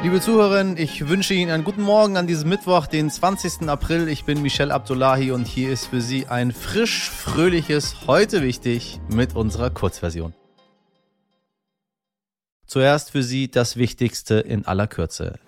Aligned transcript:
Liebe 0.00 0.20
Zuhörerinnen, 0.20 0.76
ich 0.76 1.08
wünsche 1.08 1.34
Ihnen 1.34 1.50
einen 1.50 1.64
guten 1.64 1.82
Morgen 1.82 2.16
an 2.16 2.28
diesem 2.28 2.48
Mittwoch, 2.48 2.86
den 2.86 3.10
20. 3.10 3.68
April. 3.68 4.06
Ich 4.08 4.24
bin 4.24 4.42
Michel 4.42 4.70
Abdullahi 4.70 5.32
und 5.32 5.48
hier 5.48 5.72
ist 5.72 5.86
für 5.86 6.00
Sie 6.00 6.28
ein 6.28 6.52
frisch, 6.52 7.10
fröhliches 7.10 8.06
Heute 8.06 8.42
wichtig 8.42 9.00
mit 9.08 9.34
unserer 9.34 9.70
Kurzversion. 9.70 10.34
Zuerst 12.64 13.10
für 13.10 13.24
Sie 13.24 13.50
das 13.50 13.76
Wichtigste 13.76 14.34
in 14.34 14.66
aller 14.66 14.86
Kürze. 14.86 15.40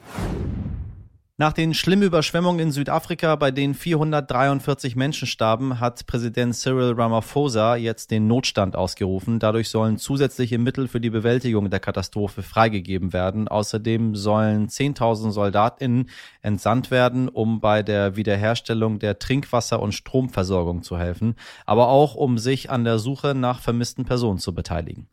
Nach 1.40 1.54
den 1.54 1.72
schlimmen 1.72 2.02
Überschwemmungen 2.02 2.60
in 2.60 2.70
Südafrika, 2.70 3.34
bei 3.34 3.50
denen 3.50 3.72
443 3.72 4.94
Menschen 4.94 5.26
starben, 5.26 5.80
hat 5.80 6.06
Präsident 6.06 6.54
Cyril 6.54 6.92
Ramaphosa 6.92 7.76
jetzt 7.76 8.10
den 8.10 8.26
Notstand 8.26 8.76
ausgerufen. 8.76 9.38
Dadurch 9.38 9.70
sollen 9.70 9.96
zusätzliche 9.96 10.58
Mittel 10.58 10.86
für 10.86 11.00
die 11.00 11.08
Bewältigung 11.08 11.70
der 11.70 11.80
Katastrophe 11.80 12.42
freigegeben 12.42 13.14
werden. 13.14 13.48
Außerdem 13.48 14.16
sollen 14.16 14.68
10.000 14.68 15.30
Soldatinnen 15.30 16.10
entsandt 16.42 16.90
werden, 16.90 17.30
um 17.30 17.58
bei 17.58 17.82
der 17.82 18.16
Wiederherstellung 18.16 18.98
der 18.98 19.18
Trinkwasser- 19.18 19.80
und 19.80 19.92
Stromversorgung 19.92 20.82
zu 20.82 20.98
helfen, 20.98 21.36
aber 21.64 21.88
auch 21.88 22.16
um 22.16 22.36
sich 22.36 22.68
an 22.68 22.84
der 22.84 22.98
Suche 22.98 23.34
nach 23.34 23.60
vermissten 23.60 24.04
Personen 24.04 24.40
zu 24.40 24.54
beteiligen. 24.54 25.08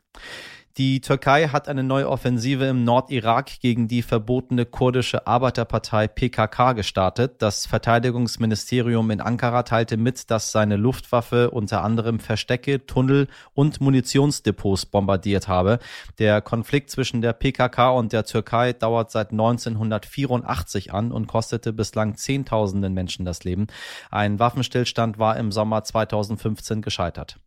Die 0.76 1.00
Türkei 1.00 1.48
hat 1.48 1.68
eine 1.68 1.82
neue 1.82 2.08
Offensive 2.08 2.66
im 2.66 2.84
Nordirak 2.84 3.58
gegen 3.60 3.88
die 3.88 4.02
verbotene 4.02 4.64
kurdische 4.64 5.26
Arbeiterpartei 5.26 6.06
PKK 6.06 6.74
gestartet. 6.74 7.42
Das 7.42 7.66
Verteidigungsministerium 7.66 9.10
in 9.10 9.20
Ankara 9.20 9.64
teilte 9.64 9.96
mit, 9.96 10.30
dass 10.30 10.52
seine 10.52 10.76
Luftwaffe 10.76 11.50
unter 11.50 11.82
anderem 11.82 12.20
Verstecke, 12.20 12.86
Tunnel 12.86 13.26
und 13.54 13.80
Munitionsdepots 13.80 14.86
bombardiert 14.86 15.48
habe. 15.48 15.80
Der 16.18 16.40
Konflikt 16.40 16.90
zwischen 16.90 17.22
der 17.22 17.32
PKK 17.32 17.90
und 17.90 18.12
der 18.12 18.24
Türkei 18.24 18.72
dauert 18.72 19.10
seit 19.10 19.32
1984 19.32 20.92
an 20.92 21.10
und 21.10 21.26
kostete 21.26 21.72
bislang 21.72 22.14
Zehntausenden 22.14 22.94
Menschen 22.94 23.24
das 23.24 23.42
Leben. 23.42 23.66
Ein 24.10 24.38
Waffenstillstand 24.38 25.18
war 25.18 25.36
im 25.38 25.50
Sommer 25.50 25.82
2015 25.82 26.82
gescheitert. 26.82 27.40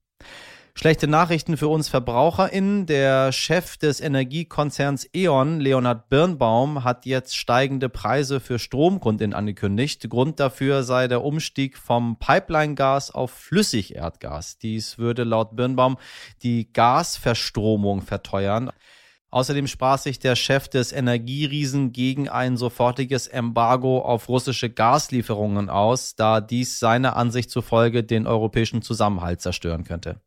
Schlechte 0.73 1.07
Nachrichten 1.07 1.57
für 1.57 1.67
uns 1.67 1.89
VerbraucherInnen. 1.89 2.85
Der 2.85 3.31
Chef 3.31 3.77
des 3.77 3.99
Energiekonzerns 3.99 5.07
E.ON, 5.13 5.59
Leonhard 5.59 6.09
Birnbaum, 6.09 6.83
hat 6.83 7.05
jetzt 7.05 7.35
steigende 7.35 7.89
Preise 7.89 8.39
für 8.39 8.57
Stromkunden 8.57 9.33
angekündigt. 9.33 10.09
Grund 10.09 10.39
dafür 10.39 10.83
sei 10.83 11.07
der 11.07 11.23
Umstieg 11.23 11.77
vom 11.77 12.17
Pipeline-Gas 12.17 13.11
auf 13.11 13.31
Flüssigerdgas. 13.31 14.57
Dies 14.59 14.97
würde 14.97 15.23
laut 15.23 15.55
Birnbaum 15.55 15.97
die 16.41 16.71
Gasverstromung 16.71 18.01
verteuern. 18.01 18.71
Außerdem 19.31 19.67
sprach 19.67 19.97
sich 19.97 20.19
der 20.19 20.35
Chef 20.35 20.67
des 20.67 20.91
Energieriesen 20.91 21.93
gegen 21.93 22.27
ein 22.27 22.57
sofortiges 22.57 23.27
Embargo 23.27 23.99
auf 23.99 24.27
russische 24.27 24.69
Gaslieferungen 24.69 25.69
aus, 25.69 26.15
da 26.15 26.41
dies 26.41 26.79
seiner 26.79 27.15
Ansicht 27.15 27.49
zufolge 27.49 28.03
den 28.03 28.27
europäischen 28.27 28.81
Zusammenhalt 28.81 29.39
zerstören 29.39 29.85
könnte. 29.85 30.19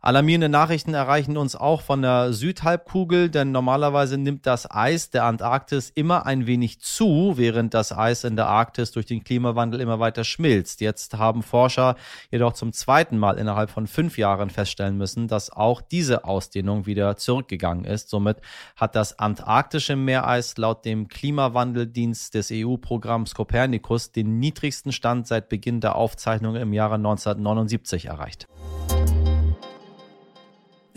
Alarmierende 0.00 0.48
Nachrichten 0.48 0.94
erreichen 0.94 1.36
uns 1.36 1.56
auch 1.56 1.80
von 1.80 2.02
der 2.02 2.32
Südhalbkugel, 2.32 3.30
denn 3.30 3.50
normalerweise 3.50 4.18
nimmt 4.18 4.46
das 4.46 4.70
Eis 4.70 5.10
der 5.10 5.24
Antarktis 5.24 5.90
immer 5.94 6.26
ein 6.26 6.46
wenig 6.46 6.80
zu, 6.80 7.34
während 7.36 7.74
das 7.74 7.92
Eis 7.92 8.24
in 8.24 8.36
der 8.36 8.46
Arktis 8.46 8.92
durch 8.92 9.06
den 9.06 9.24
Klimawandel 9.24 9.80
immer 9.80 9.98
weiter 9.98 10.24
schmilzt. 10.24 10.80
Jetzt 10.80 11.14
haben 11.14 11.42
Forscher 11.42 11.96
jedoch 12.30 12.52
zum 12.52 12.72
zweiten 12.72 13.18
Mal 13.18 13.38
innerhalb 13.38 13.70
von 13.70 13.86
fünf 13.86 14.18
Jahren 14.18 14.50
feststellen 14.50 14.96
müssen, 14.96 15.28
dass 15.28 15.50
auch 15.50 15.80
diese 15.80 16.24
Ausdehnung 16.24 16.86
wieder 16.86 17.16
zurückgegangen 17.16 17.84
ist. 17.84 18.10
Somit 18.10 18.38
hat 18.76 18.94
das 18.94 19.18
antarktische 19.18 19.96
Meereis 19.96 20.56
laut 20.56 20.84
dem 20.84 21.08
Klimawandeldienst 21.08 22.34
des 22.34 22.50
EU-Programms 22.52 23.34
Copernicus 23.34 24.12
den 24.12 24.38
niedrigsten 24.38 24.92
Stand 24.92 25.26
seit 25.26 25.48
Beginn 25.48 25.80
der 25.80 25.96
Aufzeichnung 25.96 26.56
im 26.56 26.72
Jahre 26.72 26.94
1979 26.96 28.06
erreicht. 28.06 28.46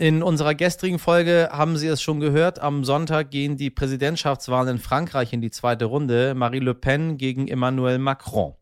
In 0.00 0.22
unserer 0.22 0.54
gestrigen 0.54 0.98
Folge 0.98 1.50
haben 1.52 1.76
Sie 1.76 1.86
es 1.86 2.00
schon 2.00 2.20
gehört. 2.20 2.58
Am 2.58 2.84
Sonntag 2.84 3.30
gehen 3.30 3.58
die 3.58 3.68
Präsidentschaftswahlen 3.68 4.76
in 4.76 4.78
Frankreich 4.78 5.34
in 5.34 5.42
die 5.42 5.50
zweite 5.50 5.84
Runde. 5.84 6.32
Marie 6.34 6.60
Le 6.60 6.72
Pen 6.72 7.18
gegen 7.18 7.48
Emmanuel 7.48 7.98
Macron. 7.98 8.54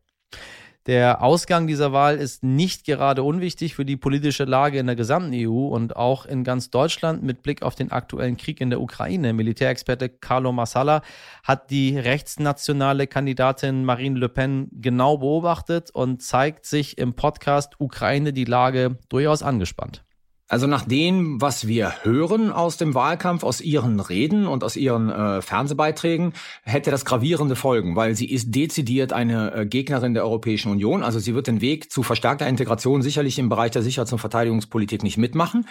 Der 0.86 1.22
Ausgang 1.22 1.68
dieser 1.68 1.92
Wahl 1.92 2.16
ist 2.16 2.42
nicht 2.42 2.84
gerade 2.84 3.22
unwichtig 3.22 3.76
für 3.76 3.84
die 3.84 3.96
politische 3.96 4.46
Lage 4.46 4.80
in 4.80 4.86
der 4.86 4.96
gesamten 4.96 5.30
EU 5.32 5.68
und 5.68 5.94
auch 5.94 6.26
in 6.26 6.42
ganz 6.42 6.70
Deutschland 6.70 7.22
mit 7.22 7.44
Blick 7.44 7.62
auf 7.62 7.76
den 7.76 7.92
aktuellen 7.92 8.36
Krieg 8.36 8.60
in 8.60 8.70
der 8.70 8.80
Ukraine. 8.80 9.32
Militärexperte 9.32 10.08
Carlo 10.08 10.50
Massala 10.50 11.02
hat 11.44 11.70
die 11.70 11.96
rechtsnationale 11.96 13.06
Kandidatin 13.06 13.84
Marine 13.84 14.18
Le 14.18 14.28
Pen 14.28 14.70
genau 14.72 15.18
beobachtet 15.18 15.92
und 15.92 16.20
zeigt 16.20 16.66
sich 16.66 16.98
im 16.98 17.14
Podcast 17.14 17.74
Ukraine 17.78 18.32
die 18.32 18.44
Lage 18.44 18.98
durchaus 19.08 19.44
angespannt. 19.44 20.02
Also 20.50 20.66
nach 20.66 20.86
dem, 20.86 21.42
was 21.42 21.66
wir 21.66 21.92
hören 22.04 22.50
aus 22.50 22.78
dem 22.78 22.94
Wahlkampf, 22.94 23.44
aus 23.44 23.60
ihren 23.60 24.00
Reden 24.00 24.46
und 24.46 24.64
aus 24.64 24.76
ihren 24.76 25.10
äh, 25.10 25.42
Fernsehbeiträgen, 25.42 26.32
hätte 26.62 26.90
das 26.90 27.04
gravierende 27.04 27.54
Folgen, 27.54 27.96
weil 27.96 28.14
sie 28.14 28.30
ist 28.30 28.54
dezidiert 28.54 29.12
eine 29.12 29.52
äh, 29.52 29.66
Gegnerin 29.66 30.14
der 30.14 30.24
Europäischen 30.24 30.72
Union. 30.72 31.02
Also 31.02 31.18
sie 31.18 31.34
wird 31.34 31.48
den 31.48 31.60
Weg 31.60 31.92
zu 31.92 32.02
verstärkter 32.02 32.48
Integration 32.48 33.02
sicherlich 33.02 33.38
im 33.38 33.50
Bereich 33.50 33.72
der 33.72 33.82
Sicherheits- 33.82 34.12
und 34.12 34.20
Verteidigungspolitik 34.20 35.02
nicht 35.02 35.18
mitmachen. 35.18 35.66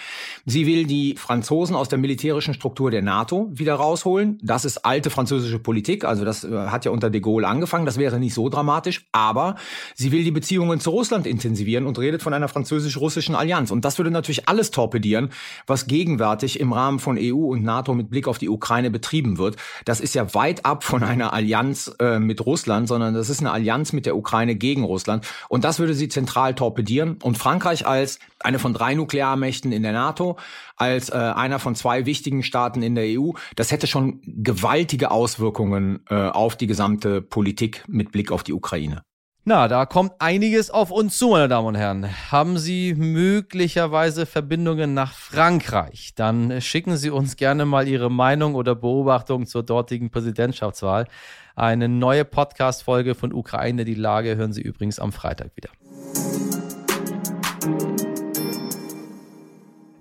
Sie 0.46 0.68
will 0.68 0.86
die 0.86 1.16
Franzosen 1.18 1.76
aus 1.76 1.90
der 1.90 1.98
militärischen 1.98 2.54
Struktur 2.54 2.92
der 2.92 3.02
NATO 3.02 3.50
wieder 3.52 3.74
rausholen. 3.74 4.38
Das 4.44 4.64
ist 4.64 4.86
alte 4.86 5.10
französische 5.10 5.58
Politik, 5.58 6.06
also 6.06 6.24
das 6.24 6.44
äh, 6.44 6.56
hat 6.68 6.86
ja 6.86 6.92
unter 6.92 7.10
de 7.10 7.20
Gaulle 7.20 7.48
angefangen. 7.48 7.88
Das 7.88 7.98
wäre 7.98 8.20
nicht 8.20 8.36
so 8.36 8.48
dramatisch, 8.48 9.08
aber 9.12 9.56
sie 9.96 10.12
will 10.12 10.24
die 10.24 10.30
Beziehungen 10.30 10.80
zu 10.80 10.92
Russland 10.92 11.26
intensivieren 11.26 11.88
und 11.88 11.98
redet 11.98 12.22
von 12.22 12.36
einer 12.36 12.48
französisch-russischen 12.48 13.34
Allianz. 13.34 13.72
Und 13.72 13.84
das 13.84 13.98
würde 13.98 14.12
natürlich 14.12 14.48
alles 14.48 14.67
alles 14.68 14.72
torpedieren, 14.72 15.30
was 15.66 15.88
gegenwärtig 15.88 16.60
im 16.60 16.74
Rahmen 16.74 17.00
von 17.00 17.18
EU 17.20 17.52
und 17.52 17.64
NATO 17.64 17.94
mit 17.94 18.10
Blick 18.10 18.28
auf 18.28 18.38
die 18.38 18.50
Ukraine 18.50 18.92
betrieben 18.92 19.38
wird. 19.38 19.56
Das 19.86 20.00
ist 20.00 20.16
ja 20.16 20.34
weit 20.34 20.66
ab 20.66 20.84
von 20.84 21.04
einer 21.04 21.34
Allianz 21.34 21.94
äh, 22.00 22.20
mit 22.20 22.46
Russland, 22.46 22.88
sondern 22.88 23.14
das 23.14 23.30
ist 23.30 23.40
eine 23.40 23.52
Allianz 23.52 23.94
mit 23.94 24.06
der 24.06 24.16
Ukraine 24.16 24.56
gegen 24.56 24.84
Russland. 24.84 25.26
Und 25.50 25.64
das 25.64 25.80
würde 25.80 25.94
sie 25.94 26.10
zentral 26.10 26.56
torpedieren. 26.56 27.18
Und 27.24 27.38
Frankreich 27.38 27.86
als 27.88 28.20
eine 28.40 28.60
von 28.60 28.74
drei 28.74 28.94
Nuklearmächten 28.94 29.72
in 29.72 29.84
der 29.84 29.94
NATO, 29.94 30.38
als 30.76 31.10
äh, 31.10 31.16
einer 31.16 31.60
von 31.60 31.76
zwei 31.76 32.06
wichtigen 32.06 32.44
Staaten 32.44 32.82
in 32.84 32.96
der 32.96 33.06
EU, 33.20 33.32
das 33.56 33.72
hätte 33.72 33.88
schon 33.88 34.22
gewaltige 34.26 35.12
Auswirkungen 35.12 36.02
äh, 36.10 36.16
auf 36.16 36.56
die 36.56 36.68
gesamte 36.68 37.22
Politik 37.22 37.84
mit 37.88 38.12
Blick 38.12 38.32
auf 38.32 38.44
die 38.44 38.54
Ukraine. 38.54 39.04
Na, 39.50 39.70
da 39.70 39.86
kommt 39.86 40.12
einiges 40.20 40.70
auf 40.70 40.92
uns 40.92 41.18
zu, 41.18 41.30
meine 41.30 41.48
Damen 41.48 41.68
und 41.70 41.76
Herren. 41.76 42.06
Haben 42.34 42.58
Sie 42.58 42.94
möglicherweise 42.96 44.26
Verbindungen 44.26 44.94
nach 44.94 45.14
Frankreich? 45.14 46.12
Dann 46.16 46.60
schicken 46.60 46.98
Sie 46.98 47.10
uns 47.10 47.38
gerne 47.38 47.66
mal 47.66 47.88
Ihre 47.88 48.12
Meinung 48.12 48.56
oder 48.56 48.76
Beobachtung 48.76 49.46
zur 49.46 49.64
dortigen 49.64 50.10
Präsidentschaftswahl. 50.10 51.08
Eine 51.56 51.88
neue 51.88 52.26
Podcast-Folge 52.26 53.16
von 53.16 53.32
Ukraine, 53.32 53.86
die 53.86 53.94
Lage, 53.94 54.36
hören 54.36 54.52
Sie 54.52 54.62
übrigens 54.62 55.00
am 55.00 55.14
Freitag 55.14 55.52
wieder. 55.56 55.70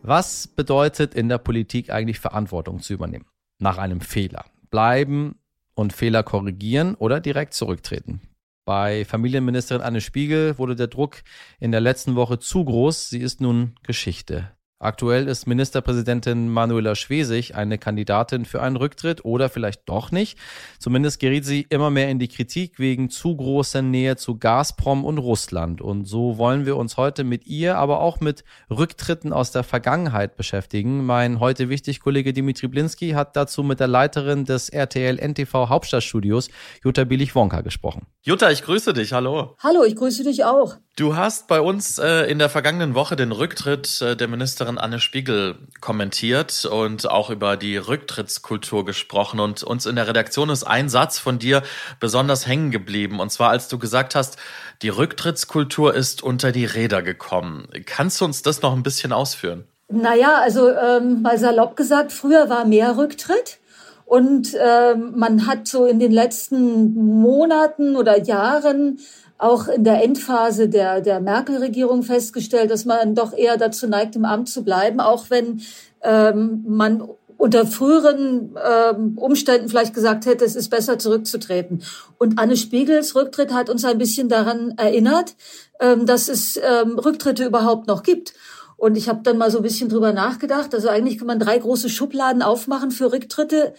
Was 0.03 0.49
bedeutet 0.49 1.15
in 1.15 1.29
der 1.29 1.39
Politik 1.39 1.91
eigentlich 1.91 2.19
Verantwortung 2.19 2.81
zu 2.81 2.95
übernehmen? 2.95 3.27
Nach 3.61 3.79
einem 3.79 4.01
Fehler. 4.01 4.47
Bleiben 4.71 5.39
und 5.77 5.93
Fehler 5.93 6.25
korrigieren 6.25 6.97
oder 6.97 7.21
direkt 7.21 7.55
zurücktreten? 7.55 8.23
Bei 8.67 9.05
Familienministerin 9.05 9.81
Anne 9.81 10.01
Spiegel 10.01 10.59
wurde 10.59 10.75
der 10.75 10.89
Druck 10.89 11.23
in 11.61 11.71
der 11.71 11.81
letzten 11.81 12.17
Woche 12.17 12.41
zu 12.41 12.65
groß. 12.65 13.09
Sie 13.09 13.21
ist 13.21 13.41
nun 13.41 13.77
Geschichte. 13.85 14.56
Aktuell 14.79 15.27
ist 15.27 15.47
Ministerpräsidentin 15.47 16.51
Manuela 16.51 16.95
Schwesig 16.97 17.55
eine 17.55 17.79
Kandidatin 17.79 18.45
für 18.45 18.61
einen 18.61 18.77
Rücktritt 18.77 19.25
oder 19.25 19.49
vielleicht 19.49 19.89
doch 19.89 20.11
nicht. 20.11 20.39
Zumindest 20.79 21.19
geriet 21.19 21.47
sie 21.47 21.67
immer 21.71 21.89
mehr 21.89 22.11
in 22.11 22.19
die 22.19 22.29
Kritik 22.29 22.79
wegen 22.79 23.09
zu 23.09 23.35
großer 23.35 23.81
Nähe 23.81 24.17
zu 24.17 24.39
Gazprom 24.39 25.07
und 25.07 25.17
Russland. 25.17 25.81
Und 25.81 26.05
so 26.05 26.37
wollen 26.37 26.67
wir 26.67 26.77
uns 26.77 26.99
heute 26.99 27.25
mit 27.25 27.47
ihr, 27.47 27.79
aber 27.79 28.01
auch 28.01 28.21
mit 28.21 28.45
Rücktritten 28.69 29.33
aus 29.33 29.51
der 29.51 29.63
Vergangenheit 29.63 30.37
beschäftigen. 30.37 31.07
Mein 31.07 31.41
heute 31.41 31.71
wichtig 31.71 32.01
Kollege 32.01 32.35
Dimitri 32.35 32.69
Blinski 32.69 33.13
hat 33.13 33.35
dazu 33.35 33.63
mit 33.63 33.81
der 33.81 33.89
Leiterin 33.89 34.45
des 34.45 34.69
RTL 34.69 35.17
NTV 35.17 35.71
Hauptstadtstudios, 35.71 36.51
Jutta 36.85 37.05
Billig-Wonka, 37.05 37.63
gesprochen. 37.63 38.09
Jutta, 38.21 38.51
ich 38.51 38.63
grüße 38.63 38.93
dich. 38.93 39.15
Hallo. 39.15 39.57
Hallo, 39.59 39.85
ich 39.85 39.97
grüße 39.97 40.23
dich 40.23 40.45
auch. 40.45 40.77
Du 40.97 41.15
hast 41.15 41.47
bei 41.47 41.61
uns 41.61 41.99
äh, 41.99 42.23
in 42.23 42.39
der 42.39 42.49
vergangenen 42.49 42.95
Woche 42.95 43.17
den 43.17 43.31
Rücktritt 43.31 44.01
äh, 44.01 44.17
der 44.17 44.29
Ministerin 44.29 44.79
Anne 44.79 44.99
Spiegel 44.99 45.57
kommentiert 45.83 46.65
und 46.65 47.11
auch 47.11 47.29
über 47.29 47.59
die 47.59 47.77
Rücktrittskultur 47.77 48.87
gesprochen. 48.87 49.39
Und 49.39 49.63
uns 49.63 49.85
in 49.85 49.97
der 49.97 50.09
Redaktion 50.09 50.49
ist 50.49 50.65
ein 50.65 50.89
Satz 50.89 51.19
von 51.19 51.39
dir 51.39 51.63
besonders 52.01 52.47
hängen 52.47 52.71
geblieben. 52.71 53.21
Und 53.21 53.31
zwar, 53.31 53.51
als 53.51 53.69
du 53.69 53.79
gesagt 53.79 54.15
hast, 54.15 54.39
die 54.81 54.89
Rücktrittskultur 54.89 55.95
ist 55.95 56.23
unter 56.23 56.51
die 56.51 56.65
Räder 56.65 57.03
gekommen. 57.03 57.69
Kannst 57.85 58.23
du 58.23 58.25
uns 58.25 58.41
das 58.41 58.63
noch 58.63 58.75
ein 58.75 58.83
bisschen 58.83 59.13
ausführen? 59.13 59.65
Naja, 59.91 60.41
also 60.41 60.71
ähm, 60.71 61.21
mal 61.21 61.37
salopp 61.37 61.77
gesagt, 61.77 62.11
früher 62.11 62.49
war 62.49 62.65
mehr 62.65 62.97
Rücktritt. 62.97 63.59
Und 64.07 64.55
äh, 64.55 64.95
man 64.95 65.47
hat 65.47 65.69
so 65.69 65.85
in 65.85 65.99
den 65.99 66.13
letzten 66.13 66.95
Monaten 66.95 67.97
oder 67.97 68.19
Jahren 68.23 68.99
auch 69.39 69.69
in 69.69 69.85
der 69.85 70.03
Endphase 70.03 70.69
der, 70.69 71.01
der 71.01 71.21
Merkel-Regierung 71.21 72.03
festgestellt, 72.03 72.71
dass 72.71 72.85
man 72.85 73.15
doch 73.15 73.33
eher 73.33 73.57
dazu 73.57 73.87
neigt, 73.87 74.17
im 74.17 74.25
Amt 74.25 74.49
zu 74.49 74.65
bleiben, 74.65 75.01
auch 75.01 75.27
wenn 75.29 75.61
ähm, 76.03 76.65
man 76.67 77.09
unter 77.39 77.67
früheren 77.67 78.57
ähm, 78.65 79.19
Umständen 79.19 79.69
vielleicht 79.69 79.95
gesagt 79.95 80.25
hätte, 80.25 80.45
es 80.45 80.57
ist 80.57 80.71
besser 80.71 80.99
zurückzutreten. 80.99 81.83
Und 82.19 82.39
Anne 82.39 82.57
Spiegels 82.57 83.15
Rücktritt 83.15 83.53
hat 83.53 83.69
uns 83.69 83.85
ein 83.85 83.99
bisschen 83.99 84.29
daran 84.29 84.75
erinnert, 84.79 85.35
ähm, 85.81 86.07
dass 86.07 86.29
es 86.29 86.57
ähm, 86.57 86.99
Rücktritte 86.99 87.45
überhaupt 87.45 87.89
noch 87.89 88.03
gibt. 88.03 88.33
Und 88.79 88.97
ich 88.97 89.09
habe 89.09 89.21
dann 89.23 89.39
mal 89.39 89.51
so 89.51 89.59
ein 89.59 89.63
bisschen 89.63 89.89
drüber 89.89 90.13
nachgedacht. 90.13 90.75
Also 90.75 90.89
eigentlich 90.89 91.19
kann 91.19 91.27
man 91.27 91.39
drei 91.39 91.59
große 91.59 91.89
Schubladen 91.89 92.43
aufmachen 92.43 92.91
für 92.91 93.13
Rücktritte. 93.13 93.75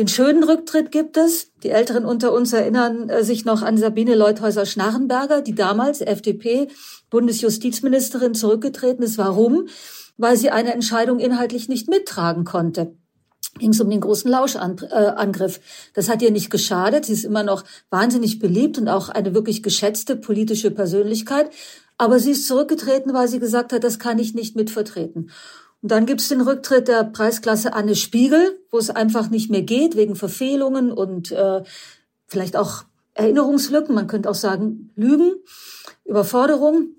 Den 0.00 0.08
schönen 0.08 0.42
Rücktritt 0.42 0.90
gibt 0.92 1.16
es. 1.18 1.52
Die 1.62 1.68
Älteren 1.68 2.06
unter 2.06 2.32
uns 2.32 2.54
erinnern 2.54 3.10
äh, 3.10 3.22
sich 3.22 3.44
noch 3.44 3.60
an 3.60 3.76
Sabine 3.76 4.14
Leuthäuser-Schnarrenberger, 4.14 5.42
die 5.42 5.54
damals 5.54 6.00
FDP-Bundesjustizministerin 6.00 8.34
zurückgetreten 8.34 9.04
ist. 9.04 9.18
Warum? 9.18 9.68
Weil 10.16 10.38
sie 10.38 10.48
eine 10.48 10.72
Entscheidung 10.72 11.18
inhaltlich 11.18 11.68
nicht 11.68 11.90
mittragen 11.90 12.44
konnte 12.44 12.94
ging 13.58 13.70
es 13.70 13.80
um 13.80 13.90
den 13.90 14.00
großen 14.00 14.30
Lauschangriff. 14.30 15.58
Das 15.92 16.08
hat 16.08 16.22
ihr 16.22 16.30
nicht 16.30 16.50
geschadet. 16.50 17.04
Sie 17.04 17.12
ist 17.12 17.24
immer 17.24 17.42
noch 17.42 17.64
wahnsinnig 17.90 18.38
beliebt 18.38 18.78
und 18.78 18.88
auch 18.88 19.08
eine 19.08 19.34
wirklich 19.34 19.60
geschätzte 19.62 20.14
politische 20.16 20.70
Persönlichkeit. 20.70 21.50
Aber 21.98 22.20
sie 22.20 22.30
ist 22.30 22.46
zurückgetreten, 22.46 23.12
weil 23.12 23.28
sie 23.28 23.40
gesagt 23.40 23.74
hat, 23.74 23.84
das 23.84 23.98
kann 23.98 24.18
ich 24.18 24.32
nicht 24.34 24.56
mitvertreten. 24.56 25.30
Und 25.82 25.90
dann 25.90 26.06
gibt 26.06 26.20
es 26.20 26.28
den 26.28 26.40
Rücktritt 26.40 26.88
der 26.88 27.04
Preisklasse 27.04 27.72
Anne 27.72 27.96
Spiegel, 27.96 28.60
wo 28.70 28.78
es 28.78 28.90
einfach 28.90 29.30
nicht 29.30 29.50
mehr 29.50 29.62
geht, 29.62 29.96
wegen 29.96 30.14
Verfehlungen 30.14 30.92
und 30.92 31.32
äh, 31.32 31.62
vielleicht 32.26 32.56
auch 32.56 32.84
Erinnerungslücken, 33.14 33.94
man 33.94 34.06
könnte 34.06 34.30
auch 34.30 34.34
sagen 34.34 34.92
Lügen, 34.96 35.34
Überforderung. 36.04 36.90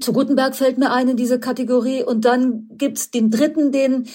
Zu 0.00 0.12
Gutenberg 0.12 0.54
fällt 0.54 0.78
mir 0.78 0.92
ein 0.92 1.08
in 1.08 1.16
diese 1.16 1.40
Kategorie. 1.40 2.04
Und 2.04 2.24
dann 2.24 2.68
gibt's 2.70 3.10
den 3.10 3.30
dritten, 3.30 3.72
den 3.72 4.06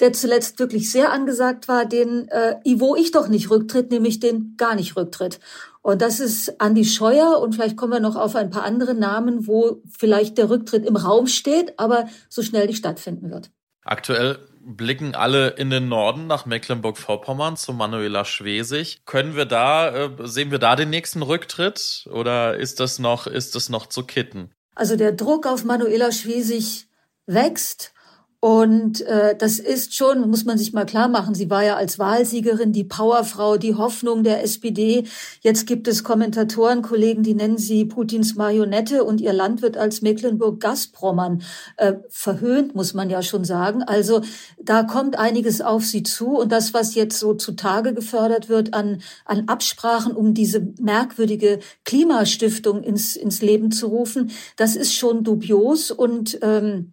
der 0.00 0.12
zuletzt 0.12 0.58
wirklich 0.58 0.90
sehr 0.90 1.12
angesagt 1.12 1.68
war, 1.68 1.84
den 1.84 2.28
äh, 2.28 2.56
wo 2.76 2.96
ich 2.96 3.10
doch 3.10 3.28
nicht 3.28 3.50
rücktritt, 3.50 3.90
nämlich 3.90 4.20
den 4.20 4.54
gar 4.56 4.74
nicht 4.74 4.96
rücktritt. 4.96 5.40
Und 5.82 6.02
das 6.02 6.20
ist 6.20 6.60
Andi 6.60 6.84
Scheuer 6.84 7.40
und 7.40 7.54
vielleicht 7.54 7.76
kommen 7.76 7.92
wir 7.92 8.00
noch 8.00 8.16
auf 8.16 8.36
ein 8.36 8.50
paar 8.50 8.64
andere 8.64 8.94
Namen, 8.94 9.46
wo 9.46 9.82
vielleicht 9.90 10.38
der 10.38 10.50
Rücktritt 10.50 10.84
im 10.84 10.96
Raum 10.96 11.26
steht, 11.26 11.78
aber 11.78 12.08
so 12.28 12.42
schnell 12.42 12.66
nicht 12.66 12.78
stattfinden 12.78 13.30
wird. 13.30 13.50
Aktuell 13.84 14.38
blicken 14.60 15.14
alle 15.14 15.50
in 15.50 15.70
den 15.70 15.88
Norden 15.88 16.26
nach 16.26 16.44
Mecklenburg-Vorpommern 16.44 17.56
zu 17.56 17.72
Manuela 17.72 18.24
Schwesig. 18.24 19.00
Können 19.06 19.34
wir 19.34 19.46
da, 19.46 19.88
äh, 19.88 20.10
sehen 20.24 20.50
wir 20.50 20.58
da 20.58 20.76
den 20.76 20.90
nächsten 20.90 21.22
Rücktritt 21.22 22.06
oder 22.12 22.56
ist 22.56 22.80
das 22.80 22.98
noch, 22.98 23.26
ist 23.26 23.54
das 23.54 23.70
noch 23.70 23.86
zu 23.86 24.02
kitten? 24.02 24.50
Also 24.74 24.96
der 24.96 25.12
Druck 25.12 25.46
auf 25.46 25.64
Manuela 25.64 26.12
Schwesig 26.12 26.86
wächst. 27.26 27.92
Und 28.40 29.00
äh, 29.00 29.36
das 29.36 29.58
ist 29.58 29.96
schon, 29.96 30.30
muss 30.30 30.44
man 30.44 30.58
sich 30.58 30.72
mal 30.72 30.86
klar 30.86 31.08
machen, 31.08 31.34
sie 31.34 31.50
war 31.50 31.64
ja 31.64 31.74
als 31.74 31.98
Wahlsiegerin 31.98 32.70
die 32.70 32.84
Powerfrau, 32.84 33.56
die 33.56 33.74
Hoffnung 33.74 34.22
der 34.22 34.44
SPD. 34.44 35.02
Jetzt 35.40 35.66
gibt 35.66 35.88
es 35.88 36.04
Kommentatoren, 36.04 36.82
Kollegen, 36.82 37.24
die 37.24 37.34
nennen 37.34 37.58
sie 37.58 37.84
Putins 37.84 38.36
Marionette 38.36 39.02
und 39.02 39.20
ihr 39.20 39.32
Land 39.32 39.60
wird 39.60 39.76
als 39.76 40.02
Mecklenburg-Gazpromern 40.02 41.42
äh, 41.78 41.94
verhöhnt, 42.10 42.76
muss 42.76 42.94
man 42.94 43.10
ja 43.10 43.22
schon 43.22 43.44
sagen. 43.44 43.82
Also 43.82 44.20
da 44.62 44.84
kommt 44.84 45.18
einiges 45.18 45.60
auf 45.60 45.84
sie 45.84 46.04
zu. 46.04 46.38
Und 46.38 46.52
das, 46.52 46.72
was 46.72 46.94
jetzt 46.94 47.18
so 47.18 47.34
zutage 47.34 47.92
gefördert 47.92 48.48
wird 48.48 48.72
an, 48.72 49.02
an 49.24 49.48
Absprachen, 49.48 50.14
um 50.14 50.32
diese 50.32 50.60
merkwürdige 50.80 51.58
Klimastiftung 51.84 52.84
ins, 52.84 53.16
ins 53.16 53.42
Leben 53.42 53.72
zu 53.72 53.88
rufen, 53.88 54.30
das 54.54 54.76
ist 54.76 54.94
schon 54.94 55.24
dubios 55.24 55.90
und 55.90 56.38
ähm, 56.42 56.92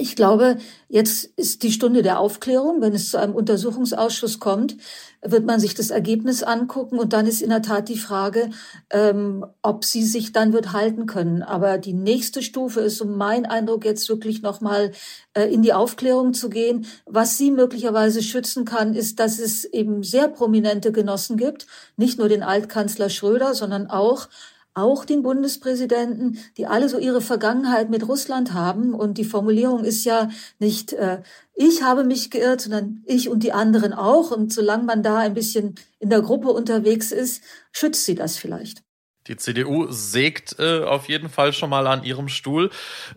ich 0.00 0.14
glaube, 0.14 0.58
jetzt 0.88 1.24
ist 1.36 1.64
die 1.64 1.72
Stunde 1.72 2.02
der 2.02 2.20
Aufklärung. 2.20 2.80
Wenn 2.80 2.94
es 2.94 3.10
zu 3.10 3.18
einem 3.18 3.34
Untersuchungsausschuss 3.34 4.38
kommt, 4.38 4.76
wird 5.22 5.44
man 5.44 5.58
sich 5.58 5.74
das 5.74 5.90
Ergebnis 5.90 6.44
angucken 6.44 7.00
und 7.00 7.12
dann 7.12 7.26
ist 7.26 7.42
in 7.42 7.50
der 7.50 7.62
Tat 7.62 7.88
die 7.88 7.98
Frage, 7.98 8.50
ähm, 8.90 9.44
ob 9.60 9.84
sie 9.84 10.04
sich 10.04 10.30
dann 10.30 10.52
wird 10.52 10.72
halten 10.72 11.06
können. 11.06 11.42
Aber 11.42 11.78
die 11.78 11.94
nächste 11.94 12.42
Stufe 12.42 12.80
ist, 12.80 13.00
um 13.00 13.16
mein 13.16 13.44
Eindruck 13.44 13.84
jetzt 13.84 14.08
wirklich 14.08 14.40
nochmal 14.40 14.92
äh, 15.34 15.52
in 15.52 15.62
die 15.62 15.72
Aufklärung 15.72 16.32
zu 16.32 16.48
gehen. 16.48 16.86
Was 17.04 17.36
sie 17.36 17.50
möglicherweise 17.50 18.22
schützen 18.22 18.64
kann, 18.64 18.94
ist, 18.94 19.18
dass 19.18 19.40
es 19.40 19.64
eben 19.64 20.04
sehr 20.04 20.28
prominente 20.28 20.92
Genossen 20.92 21.36
gibt, 21.36 21.66
nicht 21.96 22.18
nur 22.18 22.28
den 22.28 22.44
Altkanzler 22.44 23.10
Schröder, 23.10 23.52
sondern 23.54 23.88
auch 23.88 24.28
auch 24.78 25.04
den 25.04 25.22
Bundespräsidenten, 25.22 26.38
die 26.56 26.66
alle 26.66 26.88
so 26.88 26.98
ihre 26.98 27.20
Vergangenheit 27.20 27.90
mit 27.90 28.08
Russland 28.08 28.54
haben. 28.54 28.94
Und 28.94 29.18
die 29.18 29.24
Formulierung 29.24 29.84
ist 29.84 30.04
ja 30.04 30.30
nicht, 30.58 30.92
äh, 30.92 31.22
ich 31.54 31.82
habe 31.82 32.04
mich 32.04 32.30
geirrt, 32.30 32.62
sondern 32.62 33.02
ich 33.04 33.28
und 33.28 33.42
die 33.42 33.52
anderen 33.52 33.92
auch. 33.92 34.30
Und 34.30 34.52
solange 34.52 34.84
man 34.84 35.02
da 35.02 35.18
ein 35.18 35.34
bisschen 35.34 35.74
in 35.98 36.10
der 36.10 36.22
Gruppe 36.22 36.48
unterwegs 36.48 37.12
ist, 37.12 37.42
schützt 37.72 38.04
sie 38.04 38.14
das 38.14 38.36
vielleicht. 38.36 38.87
Die 39.28 39.36
CDU 39.36 39.86
sägt 39.90 40.58
äh, 40.58 40.80
auf 40.84 41.08
jeden 41.08 41.28
Fall 41.28 41.52
schon 41.52 41.70
mal 41.70 41.86
an 41.86 42.02
ihrem 42.02 42.28
Stuhl. 42.28 42.70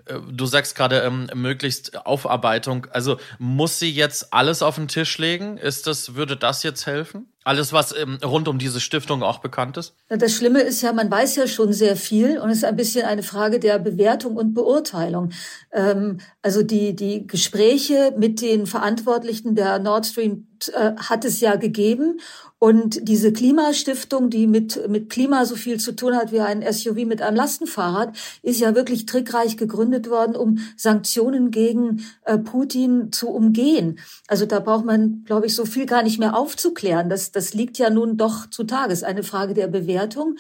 Äh, 0.06 0.20
du 0.30 0.46
sagst 0.46 0.76
gerade 0.76 1.00
ähm, 1.00 1.30
möglichst 1.34 2.06
Aufarbeitung. 2.06 2.88
Also 2.92 3.18
muss 3.40 3.80
sie 3.80 3.92
jetzt 3.92 4.34
alles 4.34 4.62
auf 4.62 4.76
den 4.76 4.88
Tisch 4.88 5.18
legen? 5.18 5.58
Ist 5.58 5.88
das, 5.88 6.16
würde 6.16 6.36
das 6.36 6.64
jetzt 6.64 6.86
helfen? 6.86 7.28
Alles, 7.44 7.74
was 7.74 7.96
ähm, 7.98 8.20
rund 8.24 8.48
um 8.48 8.60
diese 8.60 8.80
Stiftung 8.80 9.24
auch 9.24 9.40
bekannt 9.40 9.78
ist? 9.78 9.96
Das 10.10 10.36
Schlimme 10.36 10.62
ist 10.62 10.82
ja, 10.82 10.94
man 10.94 11.10
weiß 11.10 11.38
ja 11.38 11.48
schon 11.48 11.74
sehr 11.74 11.96
viel 11.96 12.38
und 12.38 12.52
es 12.52 12.58
ist 12.58 12.66
ein 12.66 12.76
bisschen 12.76 13.06
eine 13.06 13.24
Frage 13.24 13.60
der 13.60 13.80
Bewertung 13.80 14.36
und 14.36 14.54
Beurteilung. 14.54 15.32
Ähm, 15.72 16.20
also 16.44 16.62
die, 16.62 16.96
die 16.96 17.26
Gespräche 17.26 18.14
mit 18.18 18.42
den 18.42 18.68
Verantwortlichen 18.68 19.56
der 19.56 19.80
Nord 19.80 20.06
Stream 20.06 20.51
äh, 20.70 20.94
hat 20.98 21.26
es 21.26 21.40
ja 21.40 21.56
gegeben 21.56 22.20
und 22.64 23.08
diese 23.10 23.34
Klimastiftung, 23.34 24.30
die 24.30 24.46
mit, 24.46 24.88
mit 24.88 25.10
Klima 25.10 25.46
so 25.46 25.56
viel 25.56 25.80
zu 25.80 25.96
tun 25.96 26.16
hat 26.16 26.32
wie 26.32 26.42
ein 26.42 26.62
SUV 26.62 27.08
mit 27.08 27.20
einem 27.20 27.36
Lastenfahrrad, 27.36 28.16
ist 28.44 28.60
ja 28.60 28.76
wirklich 28.76 29.08
trickreich 29.08 29.58
gegründet 29.58 30.12
worden, 30.12 30.36
um 30.36 30.60
Sanktionen 30.78 31.50
gegen 31.50 32.06
äh, 32.24 32.38
Putin 32.38 33.12
zu 33.12 33.30
umgehen. 33.30 33.98
Also 34.28 34.46
da 34.46 34.60
braucht 34.60 34.86
man, 34.86 35.24
glaube 35.26 35.48
ich, 35.48 35.56
so 35.56 35.66
viel 35.66 35.88
gar 35.88 36.04
nicht 36.04 36.20
mehr 36.20 36.38
aufzuklären. 36.38 37.10
Das, 37.10 37.32
das 37.32 37.56
liegt 37.56 37.80
ja 37.80 37.90
nun 37.90 38.16
doch. 38.16 38.46
Es 38.52 39.00
ist 39.00 39.04
eine 39.06 39.24
Frage 39.24 39.56
der 39.56 39.68
Bewertung. 39.68 40.36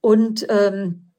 Und 0.00 0.46
ähm, 0.50 1.10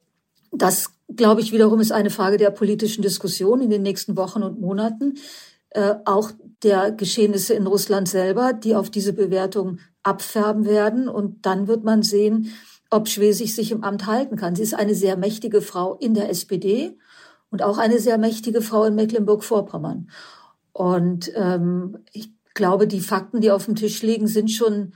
das, 0.53 0.91
glaube 1.13 1.41
ich, 1.41 1.51
wiederum 1.51 1.81
ist 1.81 1.91
eine 1.91 2.12
Frage 2.12 2.38
der 2.38 2.51
politischen 2.51 3.01
Diskussion 3.01 3.59
in 3.59 3.69
den 3.69 3.81
nächsten 3.81 4.15
Wochen 4.15 4.41
und 4.41 4.62
Monaten. 4.62 5.15
Äh, 5.75 5.96
auch 6.05 6.32
der 6.63 6.94
Geschehnisse 6.94 7.53
in 7.53 7.67
Russland 7.67 8.08
selber, 8.08 8.53
die 8.53 8.77
auf 8.77 8.89
diese 8.89 9.12
Bewertung 9.12 9.79
abfärben 10.03 10.63
werden. 10.63 11.10
Und 11.10 11.46
dann 11.46 11.67
wird 11.67 11.84
man 11.84 12.01
sehen, 12.01 12.53
ob 12.89 13.10
Schwesig 13.10 13.53
sich 13.53 13.74
im 13.74 13.84
Amt 13.84 14.08
halten 14.08 14.38
kann. 14.38 14.55
Sie 14.55 14.63
ist 14.63 14.74
eine 14.74 14.96
sehr 14.96 15.17
mächtige 15.17 15.62
Frau 15.62 15.96
in 15.96 16.13
der 16.13 16.29
SPD 16.29 16.98
und 17.50 17.62
auch 17.62 17.77
eine 17.77 18.00
sehr 18.00 18.17
mächtige 18.17 18.62
Frau 18.62 18.86
in 18.86 18.96
Mecklenburg-Vorpommern. 18.96 20.10
Und 20.72 21.29
ähm, 21.36 21.98
ich 22.13 22.29
glaube, 22.53 22.88
die 22.88 23.01
Fakten, 23.01 23.41
die 23.41 23.51
auf 23.51 23.65
dem 23.65 23.75
Tisch 23.75 24.01
liegen, 24.01 24.27
sind 24.27 24.51
schon 24.51 24.94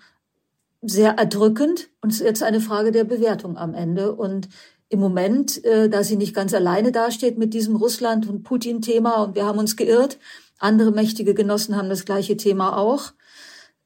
sehr 0.81 1.17
erdrückend. 1.17 1.89
Und 1.99 2.13
es 2.13 2.21
ist 2.21 2.25
jetzt 2.25 2.43
eine 2.43 2.61
Frage 2.61 2.93
der 2.93 3.03
Bewertung 3.03 3.57
am 3.57 3.73
Ende. 3.73 4.15
Und 4.15 4.47
im 4.87 5.01
Moment, 5.01 5.61
äh, 5.65 5.89
da 5.89 6.05
sie 6.05 6.15
nicht 6.15 6.33
ganz 6.33 6.53
alleine 6.53 6.93
dasteht 6.93 7.37
mit 7.37 7.53
diesem 7.53 7.75
Russland- 7.75 8.29
und 8.29 8.43
Putin-Thema 8.43 9.23
und 9.23 9.35
wir 9.35 9.45
haben 9.45 9.59
uns 9.59 9.75
geirrt, 9.75 10.17
andere 10.59 10.91
mächtige 10.91 11.33
Genossen 11.33 11.75
haben 11.75 11.89
das 11.89 12.05
gleiche 12.05 12.37
Thema 12.37 12.77
auch 12.77 13.13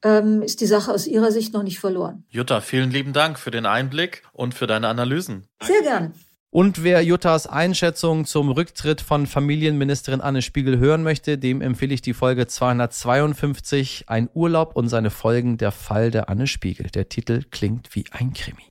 ähm, 0.03 0.41
ist 0.41 0.61
die 0.61 0.65
Sache 0.65 0.91
aus 0.91 1.07
Ihrer 1.07 1.31
Sicht 1.31 1.53
noch 1.53 1.63
nicht 1.63 1.79
verloren. 1.79 2.25
Jutta, 2.29 2.61
vielen 2.61 2.91
lieben 2.91 3.13
Dank 3.13 3.39
für 3.39 3.51
den 3.51 3.65
Einblick 3.65 4.23
und 4.33 4.53
für 4.53 4.67
deine 4.67 4.87
Analysen. 4.87 5.47
Sehr 5.61 5.81
gern. 5.81 6.13
Und 6.49 6.83
wer 6.83 7.01
Juttas 7.03 7.47
Einschätzung 7.47 8.25
zum 8.25 8.51
Rücktritt 8.51 9.01
von 9.01 9.25
Familienministerin 9.25 10.21
Anne 10.21 10.43
Spiegel 10.43 10.77
hören 10.77 11.01
möchte, 11.01 11.39
dem 11.39 11.61
empfehle 11.61 11.95
ich 11.95 12.03
die 12.03 12.13
Folge 12.13 12.45
252, 12.45 14.05
Ein 14.05 14.29
Urlaub 14.35 14.75
und 14.75 14.87
seine 14.87 15.09
Folgen, 15.09 15.57
der 15.57 15.71
Fall 15.71 16.11
der 16.11 16.29
Anne 16.29 16.45
Spiegel. 16.45 16.91
Der 16.91 17.09
Titel 17.09 17.41
klingt 17.49 17.95
wie 17.95 18.05
ein 18.11 18.33
Krimi. 18.33 18.61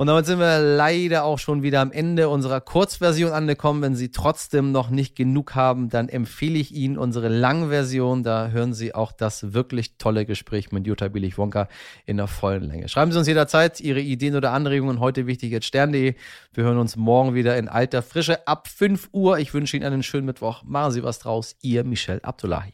Und 0.00 0.06
damit 0.06 0.24
sind 0.24 0.38
wir 0.38 0.60
leider 0.60 1.24
auch 1.24 1.38
schon 1.38 1.62
wieder 1.62 1.82
am 1.82 1.92
Ende 1.92 2.30
unserer 2.30 2.62
Kurzversion 2.62 3.32
angekommen. 3.32 3.82
Wenn 3.82 3.96
Sie 3.96 4.10
trotzdem 4.10 4.72
noch 4.72 4.88
nicht 4.88 5.14
genug 5.14 5.54
haben, 5.54 5.90
dann 5.90 6.08
empfehle 6.08 6.58
ich 6.58 6.72
Ihnen 6.74 6.96
unsere 6.96 7.28
Langversion. 7.28 8.22
Da 8.22 8.48
hören 8.48 8.72
Sie 8.72 8.94
auch 8.94 9.12
das 9.12 9.52
wirklich 9.52 9.98
tolle 9.98 10.24
Gespräch 10.24 10.72
mit 10.72 10.86
Jutta 10.86 11.08
Billig-Wonka 11.08 11.68
in 12.06 12.16
der 12.16 12.28
vollen 12.28 12.62
Länge. 12.62 12.88
Schreiben 12.88 13.12
Sie 13.12 13.18
uns 13.18 13.28
jederzeit 13.28 13.78
Ihre 13.78 14.00
Ideen 14.00 14.36
oder 14.36 14.52
Anregungen. 14.52 15.00
Heute 15.00 15.26
wichtig 15.26 15.52
jetzt 15.52 15.66
stern.de. 15.66 16.14
Wir 16.54 16.64
hören 16.64 16.78
uns 16.78 16.96
morgen 16.96 17.34
wieder 17.34 17.58
in 17.58 17.68
alter 17.68 18.00
Frische 18.00 18.48
ab 18.48 18.68
5 18.68 19.10
Uhr. 19.12 19.38
Ich 19.38 19.52
wünsche 19.52 19.76
Ihnen 19.76 19.84
einen 19.84 20.02
schönen 20.02 20.24
Mittwoch. 20.24 20.62
Machen 20.62 20.92
Sie 20.92 21.02
was 21.02 21.18
draus. 21.18 21.56
Ihr 21.60 21.84
Michel 21.84 22.20
Abdullahi. 22.22 22.72